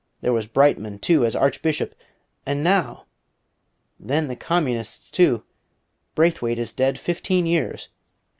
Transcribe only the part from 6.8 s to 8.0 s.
fifteen years.